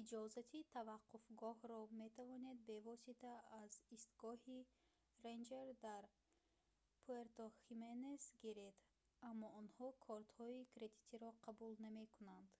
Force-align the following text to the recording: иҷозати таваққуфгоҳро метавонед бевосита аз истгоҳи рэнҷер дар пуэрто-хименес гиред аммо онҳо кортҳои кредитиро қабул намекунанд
иҷозати 0.00 0.58
таваққуфгоҳро 0.74 1.80
метавонед 2.02 2.58
бевосита 2.68 3.32
аз 3.62 3.72
истгоҳи 3.96 4.58
рэнҷер 5.24 5.66
дар 5.86 6.04
пуэрто-хименес 7.04 8.22
гиред 8.42 8.76
аммо 9.30 9.46
онҳо 9.60 9.86
кортҳои 10.06 10.68
кредитиро 10.74 11.30
қабул 11.46 11.72
намекунанд 11.86 12.50